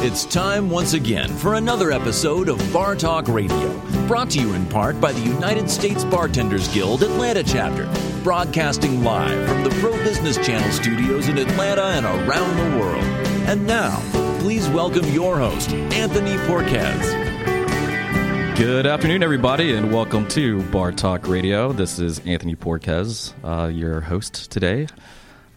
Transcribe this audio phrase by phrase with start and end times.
[0.00, 3.76] It's time once again for another episode of Bar Talk Radio,
[4.06, 7.90] brought to you in part by the United States Bartenders Guild Atlanta chapter,
[8.22, 13.02] broadcasting live from the Pro Business Channel studios in Atlanta and around the world.
[13.48, 14.00] And now,
[14.38, 18.56] please welcome your host, Anthony Porquez.
[18.56, 21.72] Good afternoon, everybody, and welcome to Bar Talk Radio.
[21.72, 24.86] This is Anthony Porquez, uh, your host today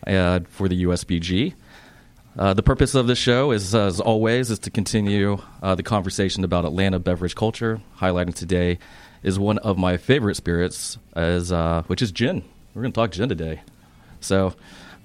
[0.07, 1.53] uh, for the USBG.
[2.37, 6.43] Uh, the purpose of this show is, as always, is to continue uh, the conversation
[6.45, 7.81] about Atlanta beverage culture.
[7.97, 8.79] Highlighting today
[9.21, 12.43] is one of my favorite spirits, as uh, which is gin.
[12.73, 13.61] We're going to talk gin today.
[14.21, 14.55] So,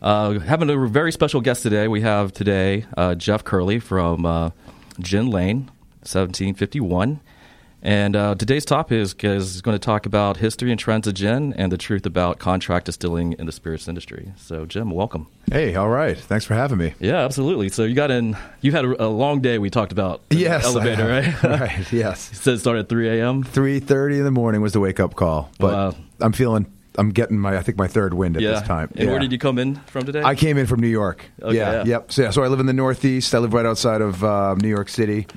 [0.00, 4.50] uh, having a very special guest today, we have today uh, Jeff Curley from uh,
[5.00, 5.70] Gin Lane,
[6.02, 7.20] 1751.
[7.86, 11.52] And uh, today's topic is, is going to talk about history and trends of gin
[11.52, 14.32] and the truth about contract distilling in the spirits industry.
[14.36, 15.28] So, Jim, welcome.
[15.52, 16.18] Hey, all right.
[16.18, 16.94] Thanks for having me.
[16.98, 17.68] Yeah, absolutely.
[17.68, 18.36] So you got in.
[18.60, 19.60] You had a, a long day.
[19.60, 21.42] We talked about yes, elevator, right?
[21.60, 21.92] right.
[21.92, 22.28] Yes.
[22.32, 23.44] You said it started at three a.m.
[23.44, 25.94] Three thirty in the morning was the wake up call, but Wow.
[26.20, 26.66] I'm feeling.
[26.98, 27.56] I'm getting my.
[27.56, 28.50] I think my third wind at yeah.
[28.50, 28.88] this time.
[28.96, 29.10] And Yeah.
[29.12, 30.24] where did you come in from today?
[30.24, 31.24] I came in from New York.
[31.40, 31.84] Okay, yeah, yeah.
[31.84, 32.10] Yep.
[32.10, 32.30] So yeah.
[32.30, 33.32] So I live in the Northeast.
[33.32, 35.28] I live right outside of uh, New York City.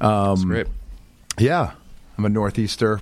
[0.00, 0.66] Um, That's great.
[1.38, 1.72] Yeah.
[2.20, 3.00] I'm a Northeaster,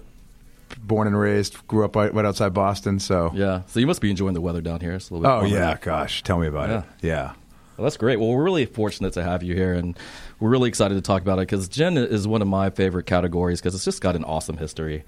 [0.81, 1.67] born and raised.
[1.67, 3.01] Grew up right, outside Boston.
[3.01, 3.33] So.
[3.35, 3.63] Yeah.
[3.67, 4.93] So you must be enjoying the weather down here.
[4.93, 5.77] It's a little bit Oh yeah.
[5.81, 6.79] Gosh, tell me about Yeah.
[6.79, 6.85] it.
[7.03, 7.33] Yeah.
[7.77, 8.21] Well, that's great.
[8.21, 9.99] Well, we're really fortunate to have you here, and
[10.39, 13.61] we're really excited to talk about it because gin is one of my favorite categories
[13.61, 15.03] because it's just got an awesome history,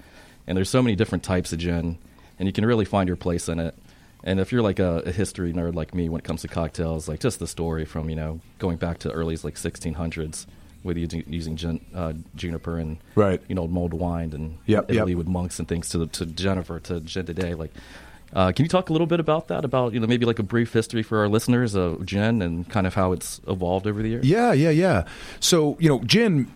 [0.45, 1.97] and there's so many different types of gin,
[2.37, 3.75] and you can really find your place in it.
[4.25, 7.07] And if you're like a, a history nerd like me when it comes to cocktails,
[7.07, 10.45] like just the story from you know going back to early like 1600s
[10.83, 13.41] with using, using gin, uh, juniper and Right.
[13.47, 15.17] you know mulled wine and Yep, Italy yep.
[15.17, 17.71] with monks and things to to genever to gin today, like.
[18.33, 19.65] Uh, can you talk a little bit about that?
[19.65, 22.87] About you know maybe like a brief history for our listeners of gin and kind
[22.87, 24.25] of how it's evolved over the years.
[24.25, 25.03] Yeah, yeah, yeah.
[25.41, 26.49] So you know, gin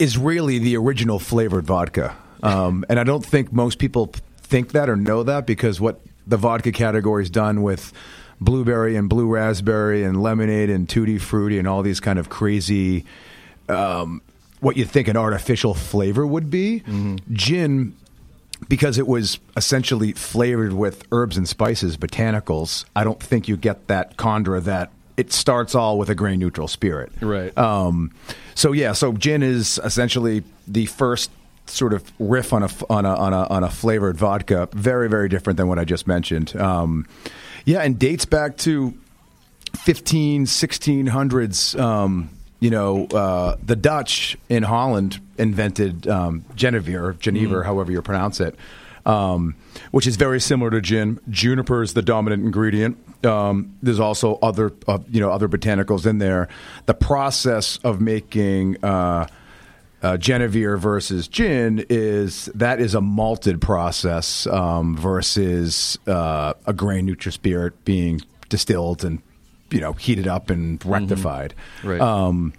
[0.00, 4.90] is really the original flavored vodka, um, and I don't think most people think that
[4.90, 7.92] or know that because what the vodka category's done with
[8.40, 13.04] blueberry and blue raspberry and lemonade and tutti frutti and all these kind of crazy.
[13.68, 14.22] Um,
[14.60, 16.82] what you think an artificial flavor would be,
[17.32, 17.94] gin
[18.68, 23.88] because it was essentially flavored with herbs and spices, botanicals, I don't think you get
[23.88, 27.12] that chondra that it starts all with a grain neutral spirit.
[27.20, 27.56] Right.
[27.56, 28.12] Um,
[28.54, 31.30] so yeah, so gin is essentially the first
[31.66, 34.68] sort of riff on a on a on a, on a flavored vodka.
[34.72, 36.56] Very very different than what I just mentioned.
[36.56, 37.06] Um,
[37.64, 38.92] yeah, and dates back to
[39.76, 41.78] 15, 1600s.
[41.80, 42.30] Um,
[42.64, 48.40] you know, uh, the Dutch in Holland invented um, genever, or Geneva, however you pronounce
[48.40, 48.56] it,
[49.04, 49.54] um,
[49.90, 51.20] which is very similar to gin.
[51.28, 52.96] Juniper is the dominant ingredient.
[53.22, 56.48] Um, there's also other, uh, you know, other botanicals in there.
[56.86, 59.26] The process of making uh,
[60.02, 67.04] uh, genever versus gin is that is a malted process um, versus uh, a grain
[67.04, 69.20] neutral spirit being distilled and
[69.70, 71.54] you know heated up and rectified.
[71.82, 72.00] Right.
[72.00, 72.52] Um,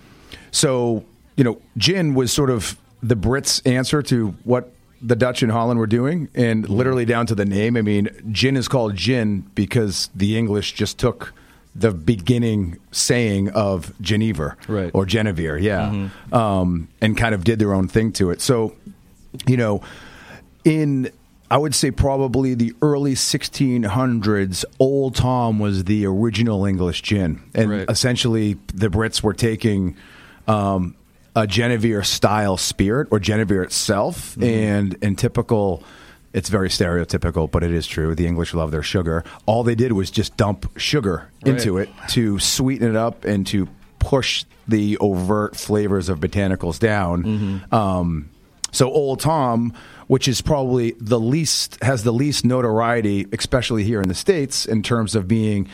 [0.52, 1.06] so
[1.38, 4.72] you know, gin was sort of the Brits' answer to what
[5.02, 7.76] the Dutch and Holland were doing, and literally down to the name.
[7.78, 11.34] I mean, gin is called gin because the English just took
[11.76, 14.92] the beginning saying of Geneva Right.
[14.94, 18.40] or genever, yeah, um, and kind of did their own thing to it.
[18.42, 18.74] So,
[19.46, 19.82] you know,
[20.64, 21.12] in
[21.50, 27.70] I would say probably the early 1600s, Old Tom was the original English gin, and
[27.70, 27.86] Right.
[27.90, 29.96] essentially the Brits were taking
[30.48, 30.96] um,
[31.36, 35.84] a genever style spirit or genever itself, and in typical.
[36.34, 38.14] It's very stereotypical, but it is true.
[38.14, 39.24] The English love their sugar.
[39.46, 41.88] All they did was just dump sugar into Right.
[41.88, 43.70] it to sweeten it up and to
[44.00, 47.64] push the overt flavors of botanicals down.
[47.72, 48.30] Um,
[48.76, 49.74] so Old Tom,
[50.08, 54.84] which is probably the least has the least notoriety, especially here in the states, in
[54.84, 55.68] terms of being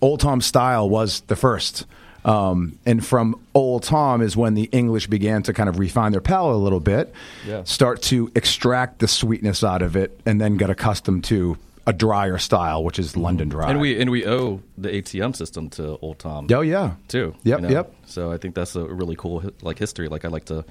[0.00, 1.86] Old Tom style was the first.
[2.24, 6.20] Um, and from Old Tom is when the English began to kind of refine their
[6.20, 7.12] palate a little bit,
[7.46, 7.62] Yeah.
[7.64, 11.56] start to extract the sweetness out of it, and then got accustomed to
[11.86, 13.70] a drier style, which is London Dry.
[13.70, 16.48] And we and we owe the ATM system to Old Tom.
[16.52, 17.32] oh yeah, too.
[17.44, 17.72] Yep, you know?
[17.72, 17.94] yep.
[18.06, 20.08] So I think that's a really cool like history.
[20.08, 20.64] Like I like to,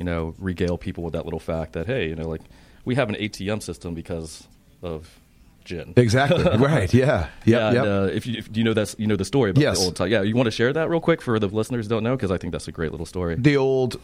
[0.00, 2.40] you know, regale people with that little fact that hey, you know, like
[2.86, 4.48] we have an ATM system because
[4.82, 5.20] of
[5.66, 5.92] gin.
[5.96, 6.42] Exactly.
[6.56, 6.92] right.
[6.94, 7.04] Yeah.
[7.04, 7.28] Yep.
[7.44, 7.72] yeah.
[7.72, 7.84] yep.
[7.84, 9.78] And, uh, if you if you know that's you know the story about Yes.
[9.78, 10.08] the old time.
[10.10, 10.22] Yeah.
[10.22, 12.38] You want to share that real quick for the listeners who don't know because I
[12.38, 13.34] think that's a great little story.
[13.36, 14.00] the old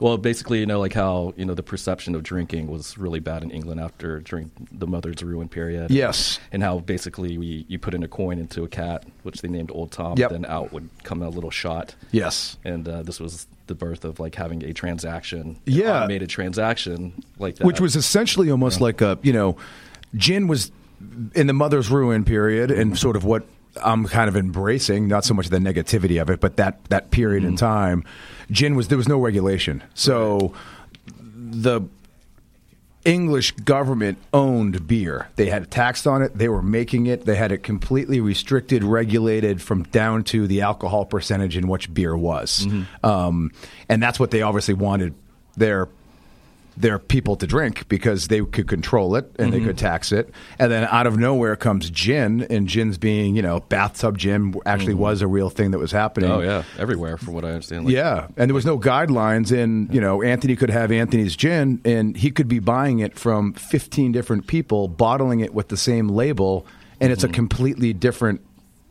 [0.00, 3.42] Well, basically, you know, like how you know the perception of drinking was really bad
[3.42, 5.90] in England after during the Mother's Ruin period.
[5.90, 6.38] Yes.
[6.52, 9.70] and how basically we you put in a coin into a cat, which they named
[9.72, 10.16] Old Tom.
[10.16, 10.30] Yep.
[10.30, 12.56] Then out would come a little shot, yes.
[12.64, 17.12] and uh, this was the birth of like having a transaction, Yeah, made a transaction
[17.38, 19.56] like that, which was essentially almost like a you know,
[20.14, 20.70] gin was
[21.34, 23.46] in the mother's ruin period, and sort of what
[23.82, 27.44] I'm kind of embracing, not so much the negativity of it, but that that period
[27.44, 28.04] in time,
[28.50, 30.52] gin was there was no regulation, so
[31.20, 31.82] the
[33.04, 35.28] English government owned beer.
[35.36, 36.36] They had taxed on it.
[36.36, 37.24] They were making it.
[37.24, 42.16] They had it completely restricted, regulated from down to the alcohol percentage in which beer
[42.16, 42.66] was.
[43.02, 43.52] Um,
[43.88, 45.14] and that's what they obviously wanted
[45.56, 45.88] their
[46.80, 49.50] their people to drink because they could control it and Mm-hmm.
[49.50, 50.30] they could tax it.
[50.58, 54.94] And then out of nowhere comes gin, and gin's being, you know, bathtub gin actually
[54.94, 56.30] was a real thing that was happening.
[56.30, 56.40] Mm-hmm.
[56.40, 57.86] oh yeah, everywhere from what I understand.
[57.86, 61.80] Like, Yeah, and there was no guidelines, and you know Anthony could have Anthony's gin,
[61.84, 66.08] and he could be buying it from fifteen different people, bottling it with the same
[66.08, 66.66] label,
[67.00, 67.12] and Mm-hmm.
[67.12, 68.40] it's a completely different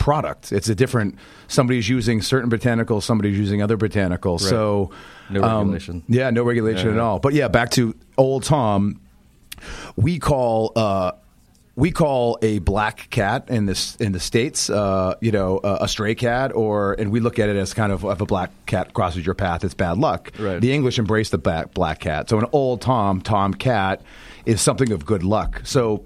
[0.08, 0.54] product.
[0.54, 1.16] It's a different.
[1.50, 4.40] Somebody's using certain botanicals, somebody's using other botanicals.
[4.40, 4.92] So
[5.30, 5.78] No um,
[6.08, 6.94] yeah, no regulation Yeah.
[6.94, 7.20] at all.
[7.20, 9.02] But yeah, back to Old Tom.
[9.98, 10.72] We call.
[10.78, 11.12] Uh,
[11.76, 15.88] we call a black cat in this in the states, uh, you know, a, a
[15.90, 18.94] stray cat, or and we look at it as kind of if a black cat
[18.94, 20.32] crosses your path, it's bad luck.
[20.40, 20.62] Right.
[20.62, 22.30] The English embrace the black black cat.
[22.30, 24.02] So an old Tom, Tom cat,
[24.46, 25.62] is something of good luck.
[25.66, 26.06] So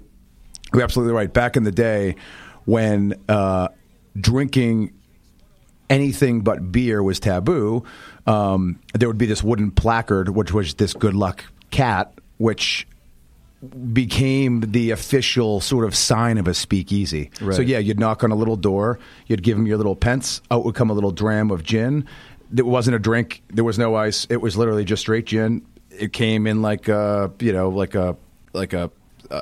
[0.74, 1.32] you're absolutely right.
[1.32, 2.16] Back in the day,
[2.64, 3.68] when uh,
[4.18, 4.92] drinking
[5.90, 7.84] anything but beer was taboo,
[8.26, 12.86] um, there would be this wooden placard, which was this good luck cat, which
[13.92, 17.30] became the official sort of sign of a speakeasy.
[17.40, 17.54] Right.
[17.54, 20.64] So yeah, you'd knock on a little door, you'd give them your little pence, out
[20.64, 22.06] would come a little dram of gin.
[22.56, 24.26] It wasn't a drink, there was no ice.
[24.28, 25.64] It was literally just straight gin.
[25.90, 28.16] It came in like a, you know, like a
[28.52, 28.90] like a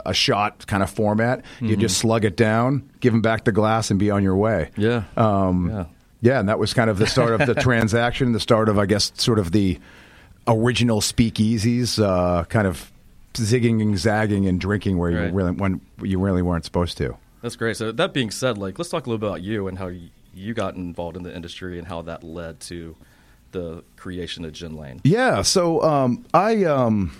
[0.06, 1.44] a shot kind of format.
[1.60, 4.70] You just slug it down, give them back the glass, and be on your way.
[4.76, 5.04] Yeah.
[5.16, 5.84] Um, Yeah.
[6.20, 8.87] yeah, and that was kind of the start of the transaction, the start of, I
[8.87, 9.78] guess, sort of the
[10.46, 12.90] original speakeasies, uh, kind of
[13.34, 15.26] zigging and zagging and drinking where Right.
[15.28, 17.16] you really when you really weren't supposed to.
[17.42, 17.76] That's great.
[17.76, 20.08] So that being said, like let's talk a little bit about you and how you,
[20.34, 22.96] you got involved in the industry and how that led to
[23.52, 25.00] the creation of Gin Lane.
[25.04, 27.12] Yeah, so um, I, um,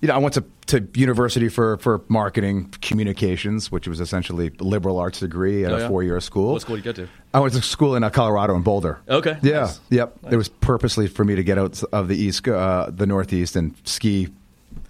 [0.00, 4.62] you know, I went to, to university for, for marketing communications, which was essentially a
[4.64, 5.88] liberal arts degree at Oh, a yeah?
[5.88, 6.52] four year school.
[6.52, 7.08] What school did you go to?
[7.34, 8.98] I went to school in uh, Colorado in Boulder.
[9.08, 9.60] Okay, Yeah.
[9.60, 9.80] nice.
[9.90, 10.22] Yep.
[10.22, 10.32] Nice.
[10.32, 13.74] It was purposely for me to get out of the east, uh, the northeast, and
[13.84, 14.28] ski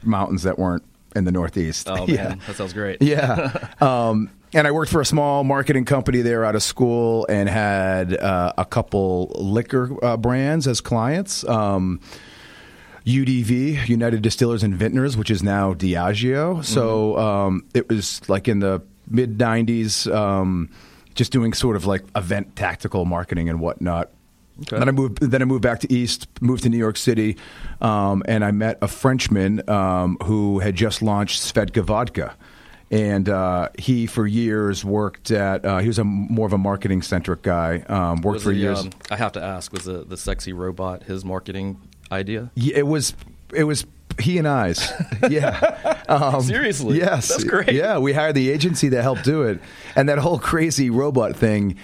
[0.02, 0.82] mountains that weren't
[1.16, 1.88] in the northeast.
[1.90, 2.28] Oh yeah.
[2.28, 3.02] man, that sounds great.
[3.02, 3.68] Yeah.
[3.80, 8.16] um, and I worked for a small marketing company there out of school and had
[8.16, 11.44] uh, a couple liquor uh, brands as clients.
[11.48, 12.00] Um,
[13.06, 16.64] UDV, United Distillers and Vintners, which is now Diageo.
[16.64, 20.70] So um, it was like in the mid 90s, um,
[21.14, 24.10] just doing sort of like event tactical marketing and whatnot.
[24.62, 24.78] Okay.
[24.78, 25.20] Then I moved.
[25.22, 27.38] Then I moved back to East, moved to New York City,
[27.80, 32.36] um, and I met a Frenchman um, who had just launched Svedka Vodka,
[32.90, 35.64] and uh, he for years worked at.
[35.64, 37.78] Uh, he was a more of a marketing centric guy.
[37.88, 38.80] Um, worked Was for the, years.
[38.80, 42.50] um, I have to ask, was the the sexy robot his marketing idea?
[42.54, 43.14] Yeah, it was.
[43.54, 43.86] It was
[44.20, 44.90] he and I's.
[45.30, 45.98] Yeah.
[46.08, 46.98] Um, Seriously?
[46.98, 47.28] Yes.
[47.28, 47.72] That's great.
[47.72, 49.60] Yeah, we hired the agency that helped do it,
[49.96, 51.76] and that whole crazy robot thing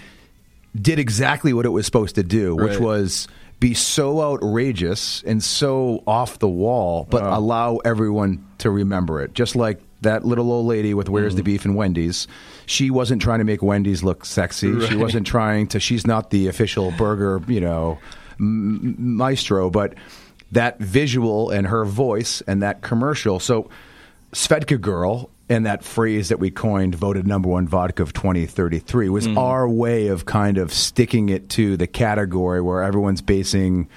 [0.81, 2.81] did exactly what it was supposed to do, which Right.
[2.81, 3.29] was
[3.61, 9.33] be so outrageous and so off the wall, but allow everyone to remember it.
[9.35, 11.37] Just like that little old lady with "Where's Mm-hmm.
[11.39, 12.27] the Beef" and Wendy's.
[12.67, 14.79] She wasn't trying to make Wendy's look sexy.
[14.87, 15.81] She wasn't trying to.
[15.81, 17.99] She's not the official burger, you know,
[18.39, 19.95] maestro, but
[20.53, 23.41] that visual and her voice and that commercial.
[23.41, 23.69] So,
[24.33, 29.29] Svedka Girl and that phrase that we coined, voted number one vodka of 2033, was
[29.29, 29.37] mm.
[29.37, 33.89] our way of kind of sticking it to the category where everyone's basing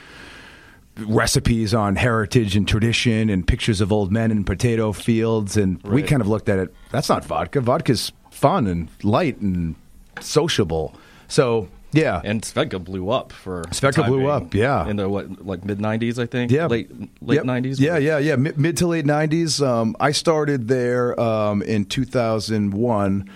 [0.98, 5.58] recipes on heritage and tradition and pictures of old men in potato fields.
[5.58, 7.62] And we kind of looked at it, that's not vodka.
[7.62, 9.76] Vodka's fun and light and
[10.20, 10.94] sociable.
[11.28, 12.22] So Yeah.
[12.24, 14.30] and Svedka blew up for Svedka blew being.
[14.30, 14.88] up, yeah.
[14.88, 16.52] in the what like mid '90s, I think.
[16.52, 16.90] Yeah, late
[17.22, 17.46] late Yep.
[17.46, 17.80] '90s.
[17.80, 18.36] Yeah, yeah, yeah.
[18.36, 19.66] Mid, mid to late '90s.
[19.66, 23.30] Um, I started there um, in 2001,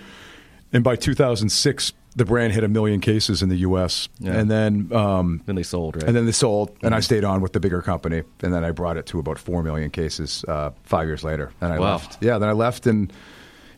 [0.72, 4.08] and by 2006, the brand hit a million cases in the U.S.
[4.20, 4.34] Yeah.
[4.34, 6.04] And then, um, Then they sold, right?
[6.04, 6.94] and then they sold, and Mm-hmm.
[6.94, 9.62] I stayed on with the bigger company, and then I brought it to about four
[9.64, 11.50] million cases uh, five years later.
[11.60, 11.92] And I Wow.
[11.94, 12.18] left.
[12.22, 13.12] Yeah, then I left and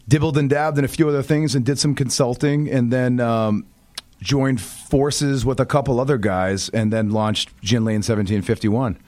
[0.07, 3.21] dibbled and dabbed in a few other things, and did some consulting, and then.
[3.21, 3.65] Um,
[4.27, 8.99] Joined forces with a couple other guys, and then launched Gin Lane 1751.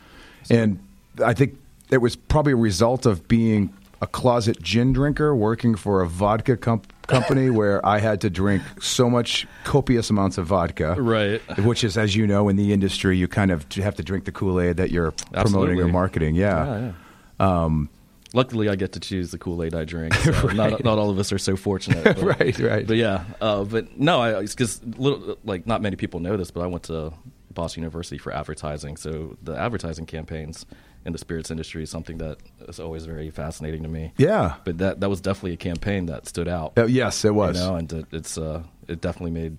[0.48, 0.78] And
[1.25, 1.58] I think
[1.90, 6.56] it was probably a result of being a closet gin drinker working for a vodka
[6.56, 10.94] comp- company where I had to drink so much copious amounts of vodka.
[10.96, 11.40] Right.
[11.58, 14.30] Which is, as you know, in the industry, you kind of have to drink the
[14.30, 16.37] Kool Aid that you're promoting or marketing.
[16.37, 16.64] Yeah.
[16.64, 16.92] yeah,
[17.40, 17.64] yeah.
[17.64, 17.88] Um,
[18.35, 20.14] Luckily, I get to choose the Kool Aid I drink.
[20.14, 22.04] So not, not all of us are so fortunate.
[22.04, 22.87] But, Right, right.
[22.87, 26.62] But yeah, uh, but no, I because little like not many people know this, but
[26.62, 27.12] I went to
[27.52, 28.97] Boston University for advertising.
[28.97, 30.66] So the advertising campaigns
[31.04, 34.12] in the spirits industry is something that is always very fascinating to me.
[34.16, 34.56] Yeah.
[34.64, 36.76] But that that was definitely a campaign that stood out.
[36.76, 37.58] Uh, yes, it was.
[37.58, 39.58] You know, and it, it's uh, it definitely made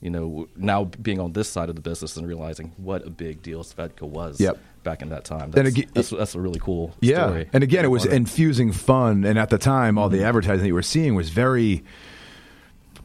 [0.00, 3.42] you know now being on this side of the business and realizing what a big
[3.42, 4.40] deal Svedka was.
[4.40, 4.58] Yep.
[4.82, 7.48] Back in that time, And that's, again- that's, that's a really cool Yeah, story.
[7.52, 10.18] and again, it was infusing fun, and at the time, all Mm-hmm.
[10.18, 11.84] the advertising that you were seeing was very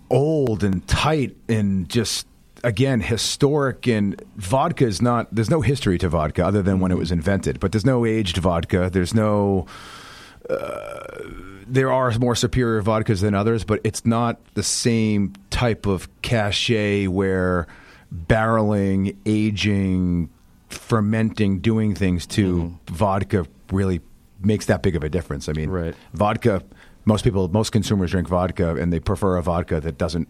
[0.10, 2.27] old and tight, and just
[2.63, 3.88] again historic.
[3.88, 5.27] And vodka is not.
[5.34, 6.98] There's no history to vodka other than when Mm-hmm.
[6.98, 8.89] it was invented, but there's no aged vodka.
[8.91, 9.65] There's no.
[10.50, 11.00] Uh,
[11.67, 17.08] there are more superior vodkas than others, but it's not the same type of cachet
[17.08, 17.65] where
[18.13, 20.29] barreling, aging,
[20.69, 24.01] fermenting, doing things to vodka really
[24.41, 25.48] makes that big of a difference.
[25.50, 25.95] I mean, Right.
[26.13, 26.62] vodka.
[27.05, 30.27] Most people, most consumers drink vodka, and they prefer a vodka that doesn't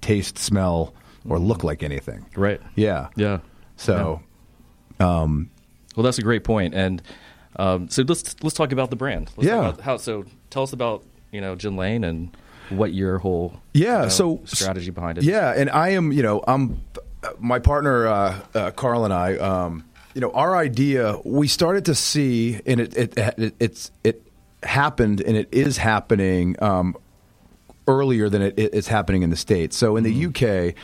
[0.00, 0.92] taste, smell,
[1.28, 2.26] or look like anything.
[2.36, 2.60] Right.
[2.74, 3.08] Yeah.
[3.16, 3.38] Yeah.
[3.76, 4.20] So,
[5.00, 5.50] um
[5.96, 6.74] Well, that's a great point.
[6.74, 7.02] And
[7.58, 9.30] um, so let's let's talk about the brand.
[9.36, 9.68] Let's talk Yeah.
[9.68, 9.96] about how.
[9.96, 12.36] So tell us about you know Gin Lane and
[12.70, 15.24] what your whole Yeah, you know, so strategy behind it.
[15.24, 16.80] Yeah, and I am, you know, I'm
[17.38, 19.36] my partner uh, uh, Carl and I.
[19.36, 24.22] Um, you know, our idea we started to see, and it it, it it's it
[24.62, 26.96] happened, and it is happening um,
[27.88, 29.76] earlier than it, it's happening in the states.
[29.76, 30.74] So in the UK,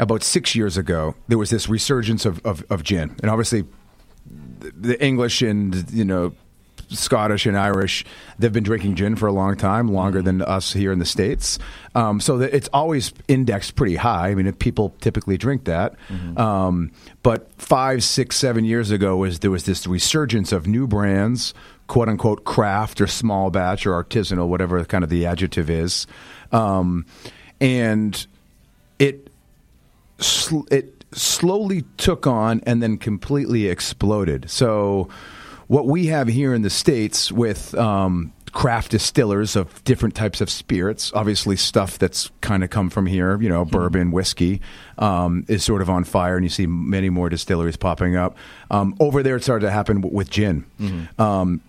[0.00, 3.64] about six years ago, there was this resurgence of, of, of gin, and obviously
[4.60, 6.32] the- the English and you know
[6.88, 8.04] Scottish and Irish
[8.38, 11.58] they've been drinking gin for a long time, longer than us here in the states.
[11.94, 14.28] Um, so that it's always indexed pretty high.
[14.28, 15.94] I mean, people typically drink that.
[16.38, 16.92] Um,
[17.22, 21.54] but five, six, seven years ago was there was this resurgence of new brands,
[21.88, 26.06] quote unquote craft or small batch or artisanal, whatever kind of the adjective is,
[26.52, 27.04] um,
[27.60, 28.26] and
[28.98, 29.28] it
[30.20, 34.50] sl- it slowly took on and then completely exploded.
[34.50, 35.08] So,
[35.68, 40.50] what we have here in the states with um, craft distillers of different types of
[40.50, 44.60] spirits, obviously stuff that's kind of come from here, you know, bourbon, whiskey,
[44.98, 48.36] um, is sort of on fire, and you see many more distilleries popping up.
[48.70, 50.64] Um, over there, it started to happen w- with gin.
[51.18, 51.60] Um,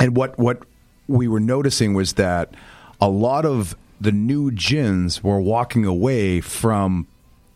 [0.00, 0.62] and what what
[1.08, 2.52] we were noticing was that
[3.00, 7.06] a lot of the new gins were walking away from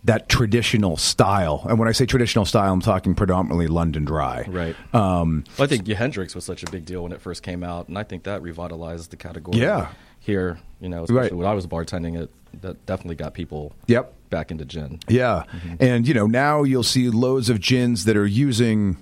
[0.05, 1.65] that traditional style.
[1.69, 4.45] And when I say traditional style, I'm talking predominantly London Dry.
[4.49, 4.75] Right.
[4.95, 7.89] Um, Well, I think Hendrick's was such a big deal when it first came out,
[7.89, 9.59] and I think that revitalized the category.
[9.59, 9.89] Yeah.
[10.19, 11.35] Here, you know, especially Right.
[11.35, 12.31] when I was bartending, it
[12.63, 13.73] that definitely got people.
[13.87, 14.13] Yep.
[14.31, 15.01] Back into gin.
[15.09, 15.45] Yeah,
[15.81, 18.97] and you know now you'll see loads of gins that are using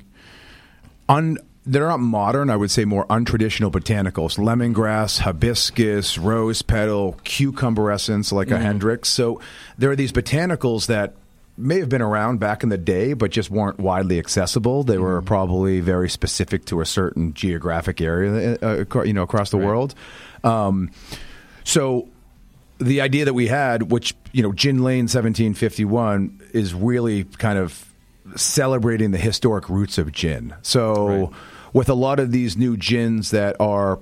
[1.08, 1.36] un.
[1.68, 2.50] They're not modern.
[2.50, 9.08] I would say more untraditional botanicals: lemongrass, hibiscus, rose petal, cucumber essence, like a Hendrick's.
[9.10, 9.40] So
[9.76, 11.14] there are these botanicals that
[11.58, 14.84] may have been around back in the day, but just weren't widely accessible.
[14.84, 19.58] They were probably very specific to a certain geographic area, uh, you know, across the
[19.58, 19.94] world.
[20.44, 20.90] Um,
[21.64, 22.08] so
[22.78, 27.92] the idea that we had, which you know, Gin Lane 1751, is really kind of
[28.36, 30.54] celebrating the historic roots of gin.
[30.62, 31.30] So, Right.
[31.72, 34.00] With a lot of these new gins that are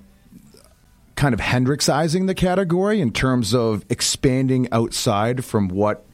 [1.14, 6.04] kind of Hendrixizing the category in terms of expanding outside from what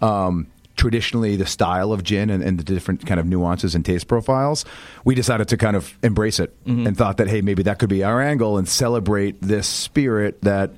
[0.00, 0.46] um,
[0.76, 4.64] traditionally the style of gin and, and the different kind of nuances and taste profiles,
[5.04, 6.54] we decided to kind of embrace it
[6.86, 10.70] and thought that, hey, maybe that could be our angle and celebrate this spirit that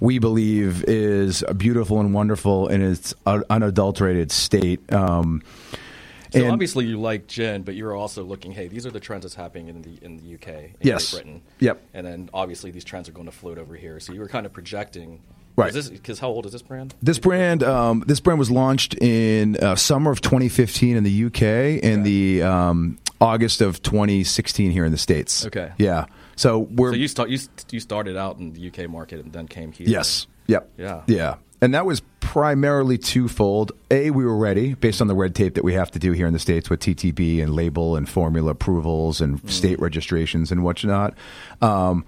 [0.00, 4.92] we believe is beautiful and wonderful in its unadulterated state.
[4.92, 5.42] Um,
[6.32, 8.52] So and- obviously you like gin, but you're also looking.
[8.52, 11.10] Hey, these are the trends that's happening in the in the UK, in Yes.
[11.12, 11.42] Great Britain.
[11.60, 11.82] Yep.
[11.94, 14.00] And then obviously these trends are going to float over here.
[14.00, 15.20] So you were kind of projecting,
[15.56, 15.74] Right.
[15.74, 16.94] Because how old is this brand?
[17.02, 21.82] This brand, um, this brand was launched in uh, summer of 2015 in the UK,
[21.82, 25.44] and the um, August of 2016 here in the states.
[25.46, 25.72] Okay.
[25.76, 26.06] Yeah.
[26.36, 27.40] So we're So you start you
[27.72, 29.88] you started out in the UK market and then came here.
[29.88, 30.28] yes.
[30.46, 30.70] Yep.
[30.78, 31.02] Yeah.
[31.08, 31.34] Yeah.
[31.60, 33.72] And that was primarily twofold.
[33.90, 36.26] A, we were ready based on the red tape that we have to do here
[36.26, 39.48] in the States with TTB and label and formula approvals and Mm.
[39.50, 41.14] state registrations and whatnot.
[41.62, 42.04] Um,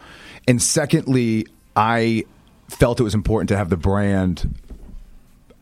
[0.46, 2.24] and secondly, I
[2.68, 4.54] felt it was important to have the brand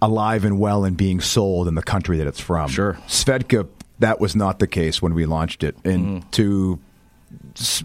[0.03, 2.69] alive and well and being sold in the country that it's from.
[2.69, 2.99] Sure.
[3.07, 3.69] Svedka,
[4.00, 5.77] that was not the case when we launched it.
[5.85, 6.31] And Mm.
[6.33, 6.81] to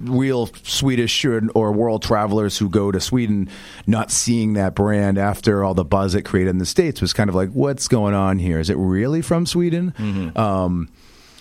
[0.02, 3.50] real Swedish or, or world travelers who go to Sweden,
[3.88, 7.30] not seeing that brand after all the buzz it created in the States was kind
[7.30, 8.60] of like, what's going on here?
[8.60, 9.94] Is it really from Sweden?
[9.98, 10.38] Mm-hmm.
[10.38, 10.90] Um,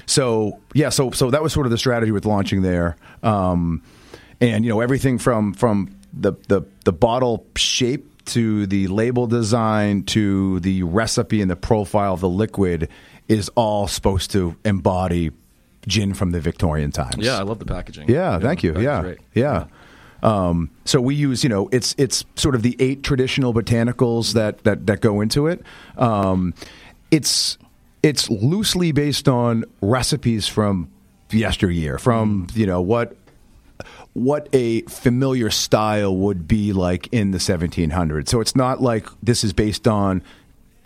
[0.07, 3.83] so yeah, so so that was sort of the strategy with launching there, um,
[4.41, 10.03] and you know everything from from the the the bottle shape to the label design
[10.05, 12.89] to the recipe and the profile of the liquid
[13.29, 15.31] is all supposed to embody
[15.87, 17.19] gin from the Victorian times.
[17.19, 18.09] Yeah, I love the packaging.
[18.09, 18.79] Yeah, thank you.
[18.79, 19.19] Yeah, great.
[19.35, 19.67] yeah.
[20.23, 24.62] Um, so we use, you know, it's it's sort of the eight traditional botanicals that
[24.65, 25.62] that that go into it.
[25.97, 26.55] Um,
[27.11, 27.59] it's
[28.03, 30.91] it's loosely based on recipes from
[31.31, 33.17] yesteryear, from you know what
[34.15, 38.29] what a familiar style would be like in the 1700s.
[38.29, 40.23] So it's not like this is based on,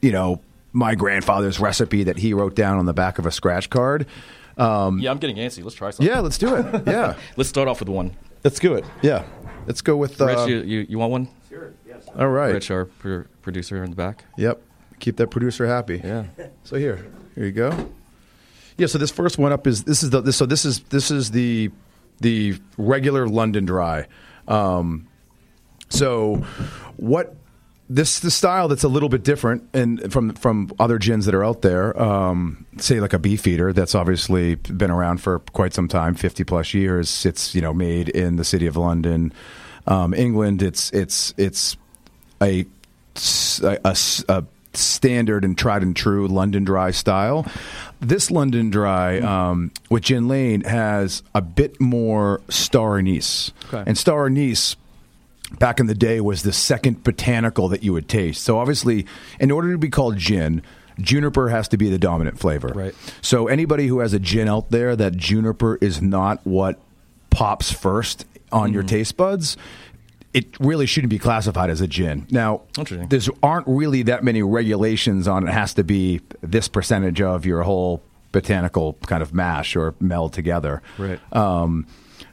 [0.01, 0.41] you know,
[0.73, 4.07] my grandfather's recipe that he wrote down on the back of a scratch card.
[4.57, 5.63] Um, Yeah, I'm getting antsy.
[5.63, 6.07] Let's try something.
[6.07, 6.83] yeah, let's do it.
[6.87, 7.15] Yeah.
[7.37, 8.17] Let's start off with one.
[8.45, 8.85] Let's do it.
[9.03, 9.25] Yeah.
[9.67, 10.21] Let's go with.
[10.21, 11.29] Uh, Rich, you, you, you want one?
[11.49, 11.73] Sure.
[11.87, 12.05] Yes.
[12.07, 12.53] Yeah, All right.
[12.55, 14.25] Rich, our pr- producer in the back.
[14.39, 14.63] Yep.
[15.01, 16.01] Keep that producer happy.
[16.03, 16.25] Yeah.
[16.65, 17.91] So here, here you go.
[18.79, 18.87] Yeah.
[18.87, 21.33] So this first one up is this is the this, so this is this is
[21.33, 21.71] the
[22.21, 24.07] the regular London Dry.
[24.49, 25.07] Um,
[25.89, 26.45] so
[26.97, 27.35] what
[27.89, 31.45] this the style that's a little bit different and from from other gins that are
[31.45, 32.01] out there.
[32.01, 36.75] Um, say like a Beefeater that's obviously been around for quite some time, fifty plus
[36.75, 37.25] years.
[37.25, 39.33] It's you know made in the city of London,
[39.87, 40.63] um, England.
[40.63, 41.77] It's it's it's
[42.43, 42.67] a
[43.63, 43.97] a, a,
[44.29, 47.47] a standard and tried and true London Dry style.
[48.01, 53.85] This London Dry um, with Gin Lane has a bit more star anise, Okay.
[53.87, 54.77] and star anise
[55.59, 58.43] back in the day was the second botanical that you would taste.
[58.43, 59.07] So obviously,
[59.39, 60.63] in order to be called gin,
[61.01, 62.69] juniper has to be the dominant flavor.
[62.69, 62.95] Right.
[63.23, 66.81] So anybody who has a gin out there that juniper is not what
[67.31, 69.57] pops first on your taste buds,
[70.33, 72.27] it really shouldn't be classified as a gin.
[72.31, 77.47] Now, there aren't really that many regulations on it has to be this percentage of
[77.47, 80.83] your whole botanical kind of mash or meld together.
[80.99, 81.19] Right.
[81.33, 81.87] Um,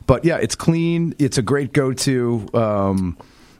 [0.07, 1.13] but yeah, it's clean.
[1.19, 2.47] It's a great go-to.
[2.53, 3.17] Um,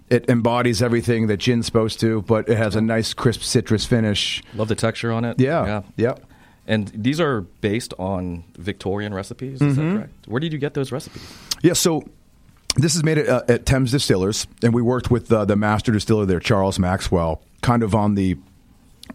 [0.10, 4.44] it embodies everything that gin's supposed to, but it has a nice crisp citrus finish.
[4.54, 5.40] Love the texture on it.
[5.40, 5.82] Yeah.
[5.98, 6.24] Yep.
[6.68, 9.62] And these are based on Victorian recipes.
[9.62, 9.90] Is Mm-hmm.
[9.90, 10.28] that correct?
[10.28, 11.22] Where did you get those recipes?
[11.62, 12.04] Yeah, so
[12.76, 15.92] this is made at, uh, at Thames Distillers, and we worked with uh, the master
[15.92, 18.38] distiller there, Charles Maxwell, kind of on the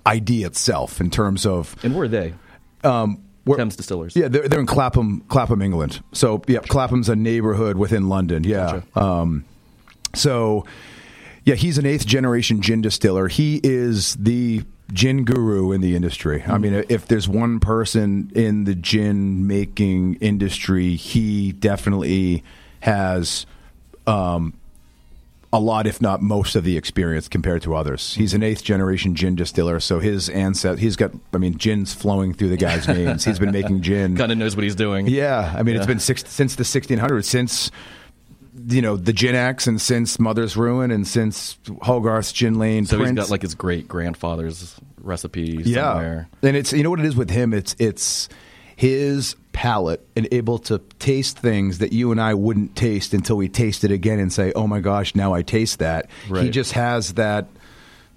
[0.07, 2.35] idea itself in terms of And where are they?
[2.85, 3.23] um,
[3.57, 4.15] Thames Distillers.
[4.15, 6.03] Yeah, they're, they're in Clapham, Clapham, England.
[6.13, 8.45] So, yeah, Clapham's a neighborhood within London.
[8.45, 8.83] Yeah.
[8.95, 9.01] Gotcha.
[9.01, 9.45] Um,
[10.15, 10.65] so,
[11.45, 13.29] yeah, he's an eighth generation gin distiller.
[13.29, 16.43] He is the gin guru in the industry.
[16.47, 22.43] I mean, if there's one person in the gin making industry, he definitely
[22.81, 23.47] has
[24.07, 24.55] um,
[25.53, 28.15] a lot, if not most, of the experience compared to others.
[28.15, 32.35] He's an eighth generation gin distiller, so his ancestor, he's got, I mean, gin's flowing
[32.35, 33.25] through the guy's veins.
[33.25, 34.17] He's been making gin.
[34.17, 35.07] Kind of knows what he's doing.
[35.07, 37.71] Yeah, I mean, it's been six, since the 1600s, since
[38.67, 42.87] you know the Gin Acts, and since Mother's Ruin, and since Hogarth's Gin Lane.
[42.87, 43.11] So Prince.
[43.11, 46.29] he's got like his great grandfather's recipe yeah, somewhere.
[46.43, 47.55] and it's you know what it is with him.
[47.55, 48.29] It's it's
[48.77, 53.49] his palate and able to taste things that you and I wouldn't taste until we
[53.49, 56.07] taste it again and say, "Oh my gosh, now I taste that."
[56.45, 57.49] He just has that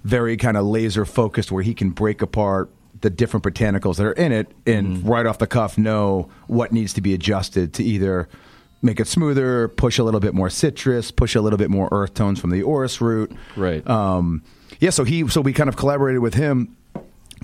[0.04, 2.70] very kind of laser focused where he can break apart
[3.02, 5.10] the different botanicals that are in it and Mm-hmm.
[5.10, 8.30] right off the cuff know what needs to be adjusted to either
[8.84, 12.14] make it smoother, push a little bit more citrus, push a little bit more earth
[12.14, 13.32] tones from the orris root.
[13.56, 13.82] Right.
[13.90, 14.44] Um,
[14.80, 16.78] yeah, so he so we kind of collaborated with him,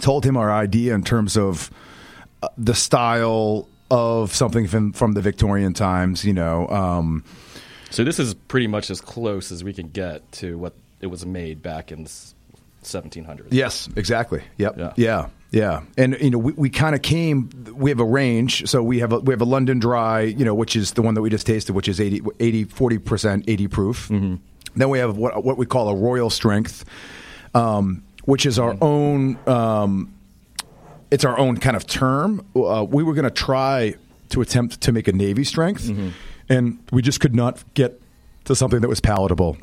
[0.01, 1.71] told him our idea in terms of
[2.43, 6.67] uh, the style of something from from the Victorian times, you know.
[6.67, 7.23] Um,
[7.89, 11.25] So this is pretty much as close as we can get to what it was
[11.25, 12.09] made back in the
[12.83, 13.47] 1700s.
[13.51, 14.41] Yes, exactly.
[14.57, 14.77] Yep.
[14.77, 14.93] Yeah.
[14.97, 15.27] Yeah.
[15.51, 15.81] Yeah.
[15.97, 18.67] And you know, we, we kind of came we have a range.
[18.69, 21.13] So we have a we have a London dry, you know, which is the one
[21.13, 24.07] that we just tasted, which is 80 80 40% 80 proof.
[24.09, 26.83] Then we have what what we call a royal strength,
[27.55, 29.37] um, which is our own.
[29.47, 30.13] Um,
[31.11, 32.45] it's our own kind of term.
[32.55, 33.95] Uh, we were going to try
[34.29, 36.09] to attempt to make a navy strength, Mm-hmm.
[36.49, 37.99] and we just could not get
[38.45, 39.57] to something that was palatable.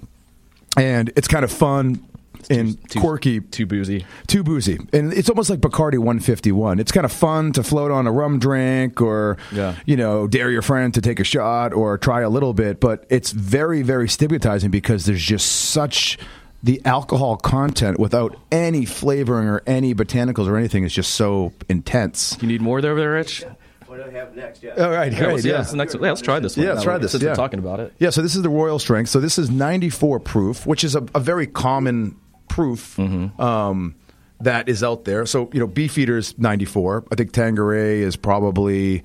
[0.76, 2.04] And it's kind of fun
[2.50, 4.04] and Too- quirky too boozy.
[4.26, 4.78] too boozy.
[4.92, 6.78] And it's almost like Bacardi 151.
[6.78, 9.76] It's kind of fun to float on a rum drink or, Yeah.
[9.86, 12.80] you know, dare your friend to take a shot or try a little bit.
[12.80, 16.18] But it's very, very stigmatizing because there's just such.
[16.64, 22.36] The alcohol content without any flavoring or any botanicals or anything is just so intense.
[22.40, 23.44] You need more there, there, Rich?
[23.86, 24.62] What do I have next?
[24.62, 24.70] Yeah.
[24.82, 25.32] All right, Yeah, great.
[25.34, 26.64] let's, yeah, let's, next, yeah, let's try this one.
[26.66, 27.12] Yeah, let's try this.
[27.12, 27.30] Since yeah.
[27.30, 27.92] we're talking about it.
[27.98, 29.10] Yeah, so this is the Royal Strength.
[29.10, 32.16] So this is 94 proof, which is a, a very common
[32.48, 33.40] proof Mm-hmm.
[33.40, 33.94] um,
[34.40, 35.26] that is out there.
[35.26, 37.04] So, you know, Beefeater's 94.
[37.12, 39.02] I think Tanqueray is probably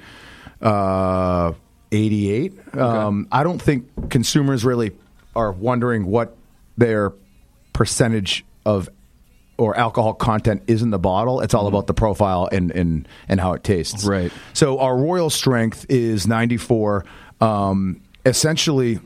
[0.61, 1.53] uh,
[1.91, 2.75] 88.
[2.77, 4.91] Um, I don't think consumers really
[5.35, 6.35] are wondering what
[6.77, 7.11] their
[7.73, 8.89] percentage of
[9.57, 11.41] or alcohol content is in the bottle.
[11.41, 14.03] It's all about the profile and, and, and how it tastes.
[14.03, 14.09] Mm-hmm.
[14.09, 14.31] Right.
[14.53, 17.03] So our royal strength is 94.
[17.41, 18.99] Um, essentially,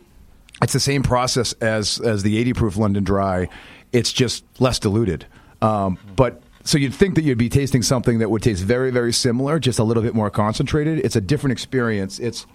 [0.62, 3.50] it's the same process as as the 80 proof London Dry.
[3.92, 5.26] It's just less diluted.
[5.62, 9.12] Um, but so you'd think that you'd be tasting something that would taste very very
[9.14, 11.00] similar, just a little bit more concentrated.
[11.00, 12.20] It's a different experience.
[12.20, 12.46] It's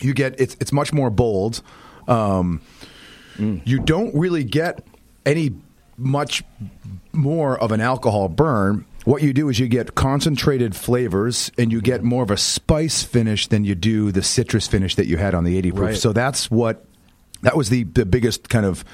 [0.00, 1.62] you get it's it's much more bold.
[2.06, 2.60] Um,
[3.38, 4.84] You don't really get
[5.24, 5.52] any
[5.96, 6.42] much
[7.12, 8.84] more of an alcohol burn.
[9.04, 13.02] What you do is you get concentrated flavors and you get more of a spice
[13.02, 15.88] finish than you do the citrus finish that you had on the 80 proof.
[15.88, 15.96] Right.
[15.96, 16.84] So that's what
[17.42, 18.84] that was the the biggest kind of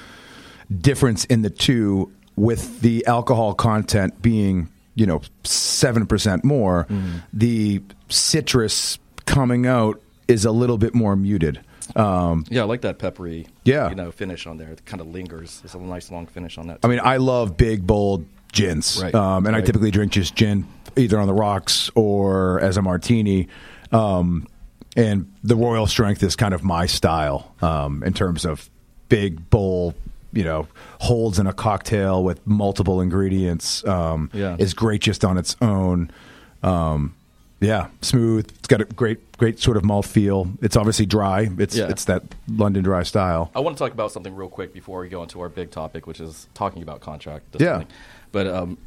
[0.81, 6.85] difference in the two with the alcohol content being, you know, 7% more.
[6.85, 7.17] Mm-hmm.
[7.33, 11.59] The citrus coming out is a little bit more muted.
[11.95, 13.89] Um, Yeah, I like that peppery, Yeah.
[13.89, 14.69] you know, finish on there.
[14.69, 15.61] It kind of lingers.
[15.63, 16.79] It's a nice long finish on that.
[16.83, 19.13] I mean, I love big, bold gins, Right.
[19.15, 23.47] um, and I typically drink just gin either on the rocks or as a martini.
[23.91, 24.47] Um,
[24.95, 28.69] and the Royal Strength is kind of my style um, in terms of
[29.09, 29.93] big bowl.
[30.33, 30.67] You know,
[30.99, 33.85] holds in a cocktail with multiple ingredients.
[33.87, 34.55] Um, Yeah.
[34.59, 36.11] is great just on its own.
[36.63, 37.13] Um,
[37.59, 38.49] yeah, smooth.
[38.59, 40.49] It's got a great, great sort of malt feel.
[40.61, 41.49] It's obviously dry.
[41.57, 41.89] It's Yeah.
[41.89, 43.51] it's that London dry style.
[43.55, 46.05] I want to talk about something real quick before we go into our big topic,
[46.07, 47.45] which is talking about contract.
[47.53, 47.57] Yeah.
[47.57, 47.87] disciplining.
[48.31, 48.77] But um,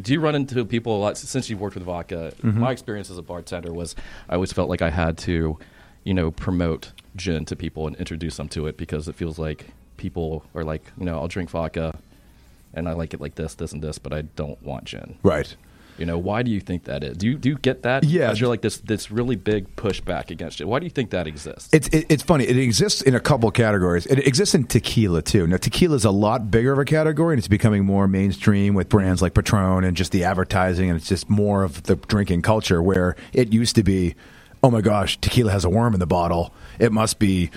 [0.00, 2.34] do you run into people a lot since you've worked with vodka?
[2.42, 2.60] Mm-hmm.
[2.60, 3.94] My experience as a bartender was
[4.28, 5.58] I always felt like I had to,
[6.04, 9.66] you know, promote gin to people and introduce them to it because it feels like
[9.96, 11.96] people are like, you know, I'll drink vodka
[12.74, 15.16] and I like it like this, this, and this, but I don't want gin.
[15.22, 15.54] Right.
[16.02, 17.16] You know, why do you think that is?
[17.16, 18.02] Do you do you get that?
[18.02, 18.32] Yeah.
[18.32, 20.64] you're like this this really big pushback against it?
[20.64, 21.68] Why do you think that exists?
[21.72, 22.42] It's it, it's funny.
[22.42, 24.06] It exists in a couple categories.
[24.06, 25.46] It exists in tequila too.
[25.46, 28.88] Now tequila is a lot bigger of a category, and it's becoming more mainstream with
[28.88, 32.82] brands like Patron and just the advertising, and it's just more of the drinking culture.
[32.82, 34.16] Where it used to be,
[34.60, 36.52] oh my gosh, tequila has a worm in the bottle.
[36.80, 37.52] It must be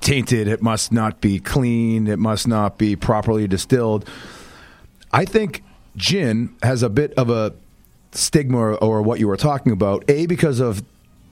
[0.00, 0.46] tainted.
[0.46, 2.06] It must not be clean.
[2.06, 4.08] It must not be properly distilled.
[5.12, 5.64] I think
[5.96, 7.54] gin has a bit of a
[8.14, 10.04] stigma or, or what you were talking about.
[10.08, 10.82] A because of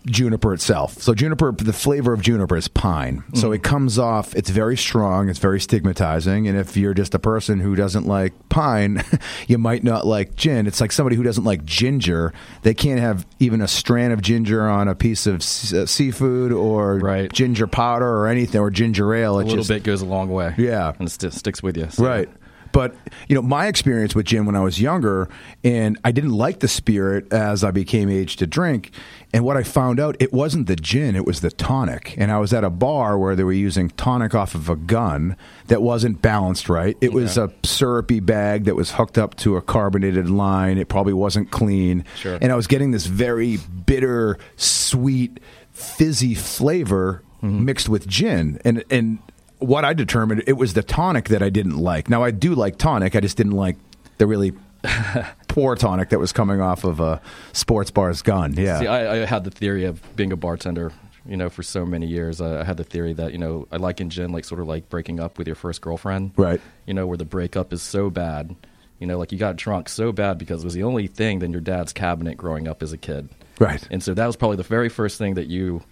[0.04, 0.94] juniper itself.
[1.00, 3.22] So juniper, the flavor of juniper is pine.
[3.34, 4.34] So it comes off.
[4.34, 5.28] It's very strong.
[5.28, 6.48] It's very stigmatizing.
[6.48, 9.04] And if you're just a person who doesn't like pine,
[9.46, 10.66] you might not like gin.
[10.66, 12.32] It's like somebody who doesn't like ginger.
[12.62, 16.50] They can't have even a strand of ginger on a piece of s- uh, seafood
[16.50, 17.32] or Right.
[17.32, 19.36] ginger powder or anything or ginger ale.
[19.36, 20.52] a It little just, bit goes a long way.
[20.58, 20.94] Yeah.
[20.98, 21.88] and it st- sticks with you.
[21.90, 22.28] So- Right.
[22.72, 22.94] But
[23.28, 25.28] you know, my experience with gin when I was younger,
[25.62, 28.90] and I didn't like the spirit as I became age to drink.
[29.34, 32.14] And what I found out, it wasn't the gin; it was the tonic.
[32.18, 35.36] And I was at a bar where they were using tonic off of a gun
[35.66, 36.96] that wasn't balanced right.
[37.00, 40.78] It was a syrupy bag that was hooked up to a carbonated line.
[40.78, 42.04] It probably wasn't clean.
[42.16, 42.38] Sure.
[42.40, 45.40] And I was getting this very bitter, sweet,
[45.72, 47.64] fizzy flavor mm-hmm.
[47.64, 49.18] mixed with gin, and and
[49.62, 52.10] what I determined it was the tonic that I didn't like.
[52.10, 53.76] Now I do like tonic, I just didn't like
[54.18, 54.52] the really
[55.48, 57.20] poor tonic that was coming off of a
[57.52, 58.54] sports bar's gun.
[58.54, 60.92] Yeah, See, I, I had the theory of being a bartender,
[61.26, 62.40] you know, for so many years.
[62.40, 64.66] I, I had the theory that, you know, I like in gin, like sort of
[64.66, 66.32] like breaking up with your first girlfriend.
[66.36, 66.60] Right.
[66.86, 68.54] You know, where the breakup is so bad.
[68.98, 71.50] You know, like you got drunk so bad because it was the only thing in
[71.52, 73.28] your dad's cabinet growing up as a kid.
[73.58, 73.86] Right.
[73.90, 75.82] And so that was probably the very first thing that you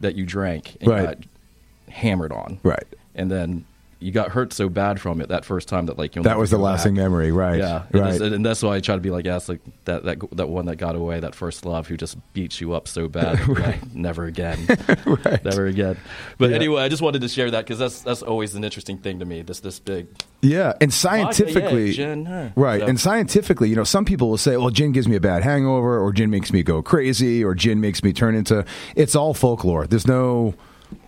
[0.00, 1.04] that you drank and Right.
[1.20, 2.58] got hammered on.
[2.62, 2.84] Right.
[3.16, 3.64] And then
[3.98, 6.50] you got hurt so bad from it that first time that like you'll That was
[6.50, 7.04] the lasting back.
[7.04, 7.56] memory, right?
[7.58, 7.92] Yeah, right.
[7.92, 10.48] that's- and that's why I try to be like, yeah, it's like that that that
[10.50, 13.56] one that got away, that first love, who just beats you up so bad, you're
[13.70, 14.58] like, never again,
[15.06, 15.42] Right.
[15.42, 15.96] never again.
[16.36, 16.56] But Yeah.
[16.56, 19.24] anyway, I just wanted to share that because that's that's always an interesting thing to
[19.24, 19.40] me.
[19.40, 20.08] This this big,
[20.42, 22.82] Yeah, and scientifically, yeah, gin, right?
[22.82, 25.42] So- And scientifically, you know, some people will say, "Well, gin gives me a bad
[25.42, 28.62] hangover, or gin makes me go crazy, or gin makes me turn into."
[28.94, 29.86] It's all folklore.
[29.86, 30.52] There's no,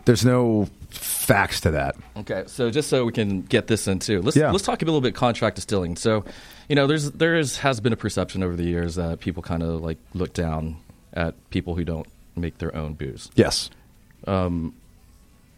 [0.06, 1.96] there's no facts to that.
[2.16, 4.50] Okay, so just so we can get this in too, let's Yeah.
[4.50, 5.96] let's talk a little bit contract distilling.
[5.96, 6.24] So,
[6.68, 9.62] you know, there's there is has been a perception over the years that people kind
[9.62, 10.76] of like look down
[11.12, 13.30] at people who don't make their own booze.
[13.34, 13.70] Yes.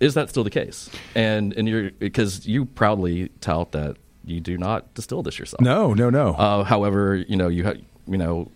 [0.00, 0.88] Is that still the case?
[1.14, 5.60] And and you're because you proudly tout that you do not distill this yourself.
[5.60, 5.92] No.
[5.94, 6.08] No.
[6.10, 6.30] No.
[6.34, 7.74] Uh, however, you know you ha-
[8.08, 8.50] you know,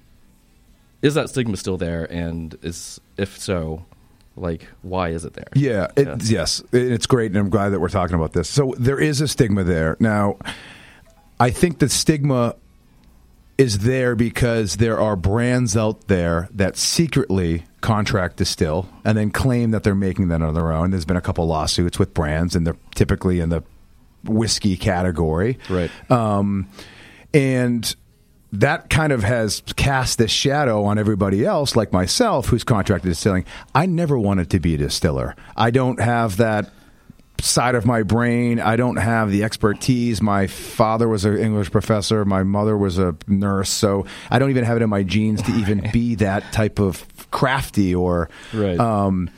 [1.02, 2.10] is that stigma still there?
[2.10, 3.84] And is if so,
[4.36, 5.48] like why is it there?
[5.54, 8.48] Yeah, it, yes, It- it's great, and I'm glad that we're talking about this.
[8.48, 9.96] So there is a stigma there.
[10.00, 10.38] Now,
[11.40, 12.56] I think the stigma
[13.56, 19.70] is there because there are brands out there that secretly contract distill and then claim
[19.70, 20.90] that they're making that on their own.
[20.90, 23.62] There's been a couple lawsuits with brands, and they're typically in the
[24.24, 25.90] whiskey category, Right.
[26.10, 26.66] Um,
[27.32, 27.94] and
[28.60, 33.44] that kind of has cast this shadow on everybody else, like myself, who's contracted distilling.
[33.74, 35.34] I never wanted to be a distiller.
[35.56, 36.70] I don't have that
[37.40, 38.60] side of my brain.
[38.60, 40.22] I don't have the expertise.
[40.22, 42.24] My father was an English professor.
[42.24, 43.70] My mother was a nurse.
[43.70, 47.04] So I don't even have it in my genes to even be that type of
[47.30, 48.78] crafty or Right.
[48.78, 49.28] um,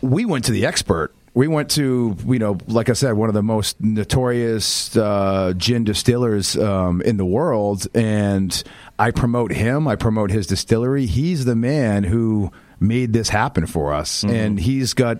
[0.00, 1.12] we went to the expert.
[1.32, 5.84] We went to, you know, like I said, one of the most notorious uh, gin
[5.84, 8.62] distillers um, in the world, and
[8.98, 9.86] I promote him.
[9.86, 11.06] I promote his distillery.
[11.06, 15.18] He's the man who made this happen for us, and he's got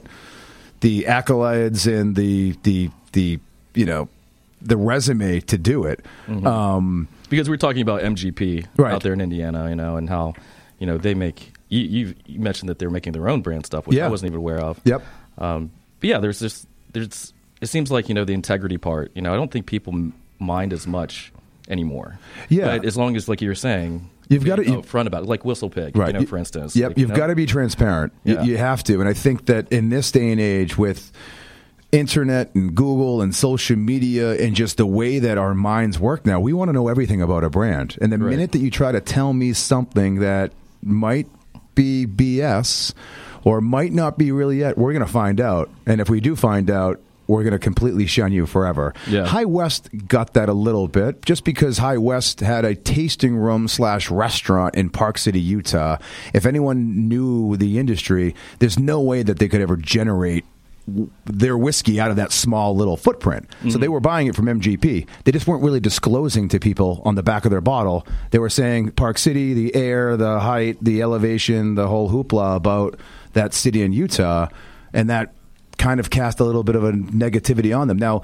[0.81, 3.39] the accolades and the the the
[3.75, 4.09] you know
[4.61, 6.05] the resume to do it.
[6.29, 8.93] Um, because we're talking about MGP Right.
[8.95, 10.35] out there in Indiana, you know, and how
[10.81, 11.53] you know they make.
[11.69, 14.07] You, you, you mentioned that they're making their own brand stuff, which Yeah.
[14.07, 14.81] I wasn't even aware of.
[14.83, 15.03] Yep.
[15.39, 15.71] Um,
[16.03, 17.33] yeah, there's just there's.
[17.61, 19.11] It seems like you know the integrity part.
[19.15, 21.33] You know, I don't think people m- mind as much
[21.69, 22.19] anymore.
[22.49, 22.79] Yeah.
[22.79, 25.45] but as long as like you're saying, You've gotta- being you- upfront about it, like
[25.45, 26.15] Whistle Pig, right.
[26.15, 26.75] You know, for instance.
[26.75, 28.13] Yep, Like, you you've know, got to be transparent.
[28.25, 31.13] You- You, have to, and I think that in this day and age, with
[31.93, 36.39] internet and Google and social media and just the way that our minds work now,
[36.41, 37.97] we want to know everything about a brand.
[38.01, 38.31] And the Right.
[38.31, 40.53] minute that you try to tell me something that
[40.85, 41.27] might
[41.75, 42.95] be BS
[43.45, 45.71] or might not be really yet, we're going to find out.
[45.87, 47.01] And if we do find out.
[47.27, 48.93] We're going to completely shun you forever.
[49.07, 49.25] Yeah.
[49.25, 53.69] High West got that a little bit, just because High West had a tasting room
[53.69, 55.99] slash restaurant in Park City, Utah.
[56.35, 60.45] If anyone knew the industry, there's no way that they could ever generate
[61.25, 63.47] their whiskey out of that small little footprint.
[63.51, 63.81] So mm-hmm.
[63.81, 65.07] they were buying it from MGP.
[65.25, 68.07] They just weren't really disclosing to people on the back of their bottle.
[68.31, 72.99] They were saying Park City, the air, the height, the elevation, the whole hoopla about
[73.33, 74.49] that city in Utah,
[74.93, 75.33] and that
[75.79, 77.99] kind of cast a little bit of a negativity on them.
[77.99, 78.23] Now,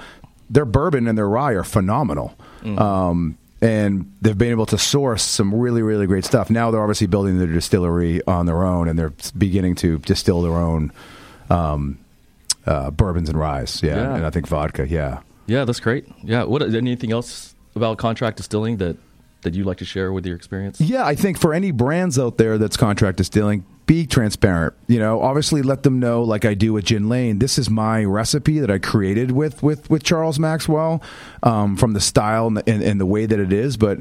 [0.50, 2.36] their bourbon and their rye are phenomenal.
[2.64, 6.50] Um, and they've been able to source some really, really great stuff.
[6.50, 10.52] Now they're obviously building their distillery on their own, and they're beginning to distill their
[10.52, 10.92] own
[11.48, 11.98] um,
[12.66, 13.82] uh, bourbons and ryes.
[13.82, 14.14] Yeah, Yeah.
[14.16, 14.86] and I think vodka.
[14.88, 15.20] Yeah.
[15.46, 16.06] Yeah, that's great.
[16.22, 18.96] Yeah, what anything else about contract distilling that
[19.42, 20.80] that you'd like to share with your experience?
[20.80, 24.74] Yeah, I think for any brands out there that's contract distilling, be transparent.
[24.88, 28.04] You know, obviously let them know, like I do with Gin Lane, this is my
[28.04, 31.00] recipe that I created with with with Charles Maxwell
[31.44, 33.76] um, from the style and the, and, and the way that it is.
[33.76, 34.00] But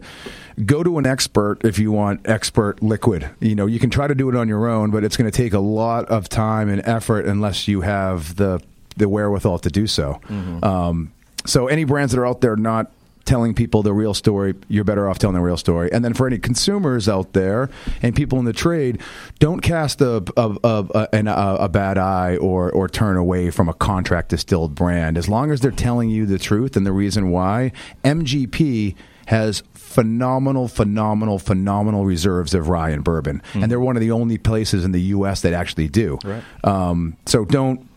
[0.66, 3.30] go to an expert if you want expert liquid.
[3.40, 5.38] You know, you can try to do it on your own, but it's going to
[5.38, 8.62] take a lot of time and effort unless you have the
[8.98, 10.20] the wherewithal to do so.
[10.64, 11.12] Um,
[11.46, 12.92] so any brands that are out there not
[13.26, 15.92] telling people the real story, you're better off telling the real story.
[15.92, 17.70] And then for any consumers out there
[18.02, 19.02] and people in the trade,
[19.40, 23.50] don't cast a a, a, a, an- a, a bad eye or or turn away
[23.52, 25.18] from a contract distilled brand.
[25.18, 27.72] As long as they're telling you the truth and the reason why,
[28.04, 28.96] MGP
[29.28, 34.38] has phenomenal, phenomenal, phenomenal reserves of rye and bourbon, and they're one of the only
[34.38, 35.42] places in the U.S.
[35.42, 36.20] that actually do.
[36.24, 36.44] Right.
[36.64, 37.90] Um, so don't.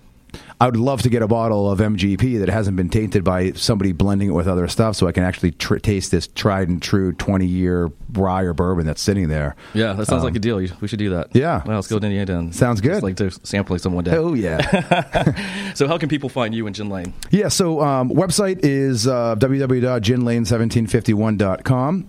[0.60, 3.92] I would love to get a bottle of MGP that hasn't been tainted by somebody
[3.92, 7.12] blending it with other stuff, so I can actually tr- taste this tried and true
[7.12, 9.54] twenty year rye or bourbon that's sitting there.
[9.74, 10.56] Yeah, that sounds Um, like a deal.
[10.80, 11.28] We should do that.
[11.34, 11.62] Yeah.
[11.64, 12.38] Well, let's go to Indiana.
[12.40, 13.02] and Sounds good.
[13.02, 14.16] Like to sampling some one day.
[14.16, 17.12] Oh yeah, So, how can people find you in Gin Lane?
[17.30, 17.48] yeah.
[17.48, 22.06] So um, website is uh, www.ginlane1751.com.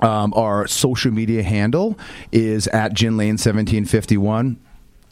[0.00, 1.98] Um, our social media handle
[2.32, 4.56] is at ginlane1751.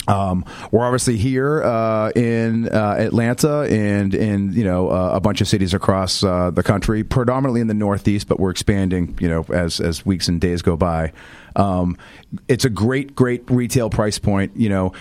[0.08, 5.40] Um, we're obviously here uh, in uh, Atlanta and in you know uh, a bunch
[5.40, 9.16] of cities across uh, the country, predominantly in the Northeast, but we're expanding.
[9.20, 11.12] You know, as as weeks and days go by.
[11.56, 11.98] Um,
[12.46, 14.56] it's a great, great retail price point.
[14.56, 14.92] You know,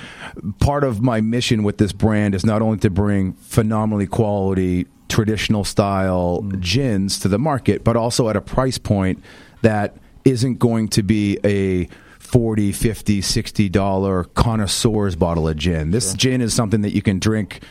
[0.59, 5.63] part of my mission with this brand is not only to bring phenomenally quality traditional
[5.63, 9.23] style gins to the market, but also at a price point
[9.61, 11.87] that isn't going to be a
[12.31, 17.17] 40 50 60 dollar connoisseur's bottle of gin this gin is something that you can
[17.17, 17.61] drink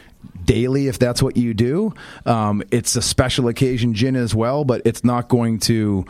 [0.45, 1.95] daily if that's what you do
[2.27, 6.05] um, it's a special occasion gin as well but it's not going to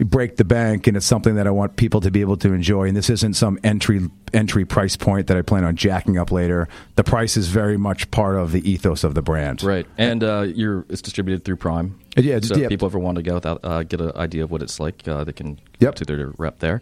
[0.00, 2.88] break the bank and it's something that I want people to be able to enjoy
[2.88, 6.68] and this isn't some entry entry price point that I plan on jacking up later
[6.96, 10.42] the price is very much part of the ethos of the brand Right, and uh,
[10.42, 11.98] you're it's distributed through Prime.
[12.16, 12.64] Yeah, so yeah.
[12.64, 15.06] if people ever want to go without, uh, get an idea of what it's like,
[15.06, 15.94] uh, they can Yep.
[15.96, 16.80] to their rep there.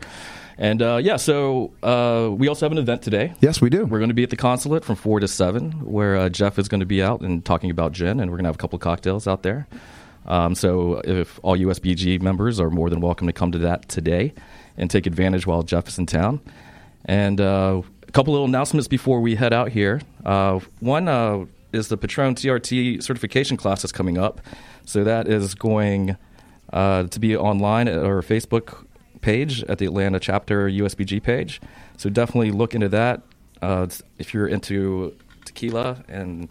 [0.56, 3.34] And uh, yeah, so uh, we also have an event today.
[3.40, 6.16] yes we do We're going to be at the consulate from four to seven, where
[6.16, 8.48] uh, Jeff is going to be out and talking about gin, and we're going to
[8.48, 9.66] have a couple of cocktails out there.
[10.26, 14.32] Um, so if all USBG members are more than welcome to come to that today
[14.76, 16.40] and take advantage while Jeff is in town.
[17.04, 20.00] And uh, a couple little announcements before we head out here.
[20.24, 24.40] Uh, one uh, is the Patron TRT certification class that's coming up.
[24.86, 26.16] So that is going
[26.72, 28.86] uh, to be online at our Facebook
[29.24, 31.60] page at the Atlanta chapter USBG page.
[31.96, 33.22] So definitely look into that.
[33.62, 33.86] Uh,
[34.18, 36.48] if you're into tequila and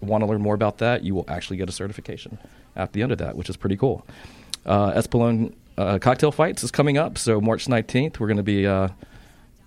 [0.00, 2.38] want to learn more about that, you will actually get a certification
[2.76, 4.06] at the end of that, which is pretty cool.
[4.64, 5.02] Uh,
[5.76, 8.88] uh, Cocktail Fights is coming up, so March 19th, we're going to be uh,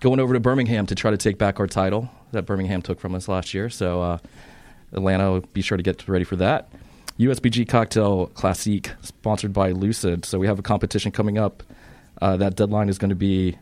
[0.00, 3.14] going over to Birmingham to try to take back our title that Birmingham took from
[3.14, 3.68] us last year.
[3.68, 4.18] So uh,
[4.92, 6.70] Atlanta, be sure to get ready for that.
[7.18, 10.24] USBG Cocktail Classique, sponsored by Lucid.
[10.24, 11.62] So we have a competition coming up.
[12.20, 13.58] Uh, that deadline is going to be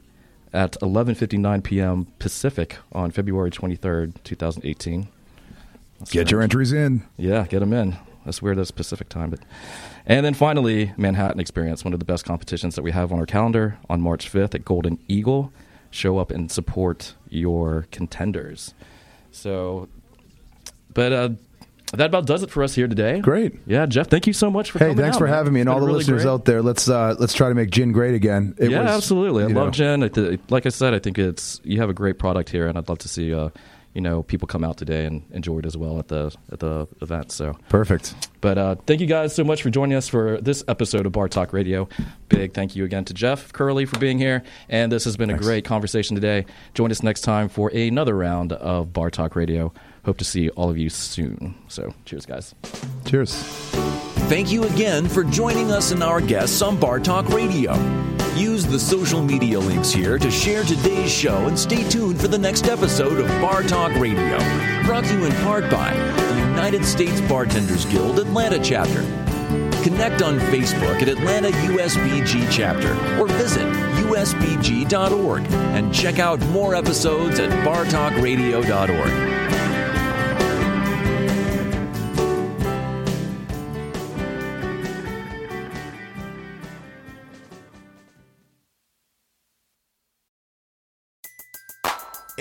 [0.52, 2.06] at 11:59 p.m.
[2.18, 5.08] Pacific on February 23rd, 2018.
[6.10, 7.96] get your entries in Yeah, get them in.
[8.24, 8.58] That's weird.
[8.58, 9.40] That's Pacific time, but
[10.06, 13.26] and then finally, Manhattan Experience, one of the best competitions that we have on our
[13.26, 15.52] calendar on March 5th at Golden Eagle.
[15.90, 18.74] Show up and support your contenders.
[19.30, 19.88] So,
[20.92, 21.28] but uh,
[21.92, 23.20] that about does it for us here today.
[23.20, 23.54] Great.
[23.66, 25.02] Yeah, Jeff, thank you so much for having me.
[25.02, 25.34] Hey, thanks out, for man.
[25.34, 26.32] having me, and all the really listeners great.
[26.32, 26.62] out there.
[26.62, 28.54] Let's uh, let's try to make gin great again.
[28.58, 29.44] It yeah, was, absolutely.
[29.44, 30.40] I love know, gin.
[30.48, 32.98] Like I said, I think it's you have a great product here, and I'd love
[32.98, 33.50] to see uh,
[33.94, 36.88] you know people come out today and enjoy it as well at the at the
[37.00, 37.32] event.
[37.32, 38.28] So Perfect.
[38.40, 41.28] But uh, thank you guys so much for joining us for this episode of Bar
[41.28, 41.88] Talk Radio.
[42.28, 44.42] Big thank you again to Jeff Curley for being here.
[44.68, 46.44] And this has been a great conversation today.
[46.74, 49.72] Join us next time for another round of Bar Talk Radio.
[50.04, 51.54] Hope to see all of you soon.
[51.68, 52.54] So, cheers, guys.
[53.06, 53.34] Cheers.
[54.28, 57.74] Thank you again for joining us and our guests on Bar Talk Radio.
[58.34, 62.38] Use the social media links here to share today's show and stay tuned for the
[62.38, 64.38] next episode of Bar Talk Radio,
[64.84, 69.02] brought to you in part by the United States Bartenders Guild Atlanta chapter.
[69.84, 72.90] Connect on Facebook at Atlanta USBG chapter
[73.20, 73.66] or visit
[74.04, 79.63] usbg.org and check out more episodes at bartalkradio.org.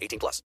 [0.00, 0.42] 18 plus.